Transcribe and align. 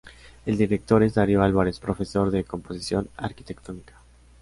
El 0.47 0.57
director 0.57 1.03
es 1.03 1.13
Darío 1.13 1.43
Álvarez, 1.43 1.79
profesor 1.79 2.31
de 2.31 2.43
Composición 2.43 3.07
Arquitectónica. 3.17 3.97